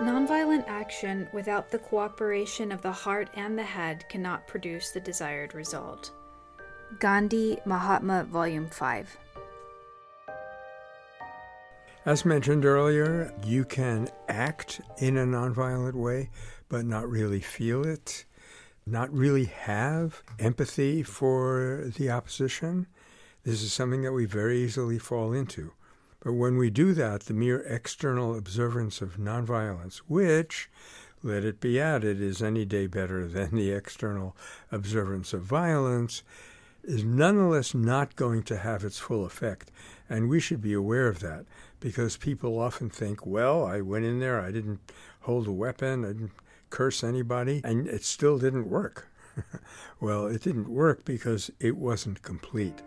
Nonviolent 0.00 0.64
action 0.68 1.28
without 1.32 1.72
the 1.72 1.78
cooperation 1.78 2.70
of 2.70 2.80
the 2.82 2.92
heart 2.92 3.28
and 3.34 3.58
the 3.58 3.64
head 3.64 4.08
cannot 4.08 4.46
produce 4.46 4.92
the 4.92 5.00
desired 5.00 5.54
result. 5.54 6.12
Gandhi 7.00 7.58
Mahatma, 7.64 8.22
Volume 8.30 8.68
5. 8.70 9.18
As 12.06 12.24
mentioned 12.24 12.64
earlier, 12.64 13.34
you 13.44 13.64
can 13.64 14.08
act 14.28 14.80
in 14.98 15.16
a 15.16 15.26
nonviolent 15.26 15.94
way, 15.94 16.30
but 16.68 16.86
not 16.86 17.10
really 17.10 17.40
feel 17.40 17.84
it, 17.84 18.24
not 18.86 19.12
really 19.12 19.46
have 19.46 20.22
empathy 20.38 21.02
for 21.02 21.90
the 21.96 22.08
opposition. 22.08 22.86
This 23.42 23.64
is 23.64 23.72
something 23.72 24.02
that 24.02 24.12
we 24.12 24.26
very 24.26 24.62
easily 24.62 25.00
fall 25.00 25.32
into. 25.32 25.72
But 26.20 26.32
when 26.32 26.56
we 26.56 26.70
do 26.70 26.94
that, 26.94 27.22
the 27.22 27.34
mere 27.34 27.60
external 27.60 28.36
observance 28.36 29.00
of 29.00 29.18
nonviolence, 29.18 29.98
which, 30.08 30.68
let 31.22 31.44
it 31.44 31.60
be 31.60 31.80
added, 31.80 32.20
is 32.20 32.42
any 32.42 32.64
day 32.64 32.86
better 32.86 33.28
than 33.28 33.54
the 33.54 33.70
external 33.70 34.36
observance 34.72 35.32
of 35.32 35.42
violence, 35.42 36.22
is 36.82 37.04
nonetheless 37.04 37.74
not 37.74 38.16
going 38.16 38.42
to 38.44 38.56
have 38.56 38.84
its 38.84 38.98
full 38.98 39.24
effect. 39.24 39.70
And 40.08 40.28
we 40.28 40.40
should 40.40 40.60
be 40.60 40.72
aware 40.72 41.06
of 41.06 41.20
that 41.20 41.44
because 41.80 42.16
people 42.16 42.58
often 42.58 42.90
think, 42.90 43.24
well, 43.24 43.64
I 43.64 43.80
went 43.80 44.04
in 44.04 44.18
there, 44.18 44.40
I 44.40 44.50
didn't 44.50 44.80
hold 45.20 45.46
a 45.46 45.52
weapon, 45.52 46.04
I 46.04 46.08
didn't 46.08 46.32
curse 46.70 47.04
anybody, 47.04 47.60
and 47.62 47.86
it 47.86 48.04
still 48.04 48.38
didn't 48.38 48.68
work. 48.68 49.08
well, 50.00 50.26
it 50.26 50.42
didn't 50.42 50.68
work 50.68 51.04
because 51.04 51.50
it 51.60 51.76
wasn't 51.76 52.22
complete. 52.22 52.82